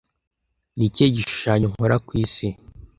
[0.75, 2.47] ni ikihe gishushanyo nkora ku isi